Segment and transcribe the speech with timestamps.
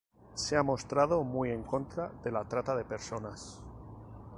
[0.33, 3.61] Se ha mostrado muy en contra de la trata de personas.